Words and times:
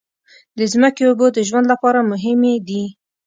د 0.57 0.59
ځمکې 0.73 1.03
اوبو 1.07 1.27
د 1.33 1.37
ژوند 1.47 1.65
لپاره 1.73 1.99
مهمې 2.11 2.53
دي. 2.67 2.83